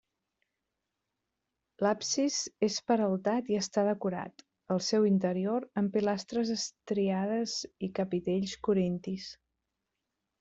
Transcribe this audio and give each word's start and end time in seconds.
L'absis 1.85 2.37
és 2.67 2.77
peraltat 2.91 3.51
i 3.55 3.59
està 3.59 3.83
decorat, 3.89 4.43
al 4.75 4.81
seu 4.87 5.05
interior, 5.09 5.67
amb 5.83 5.93
pilastres 5.99 6.53
estriades 6.57 7.57
i 7.89 7.95
capitells 8.01 8.55
corintis. 8.69 9.29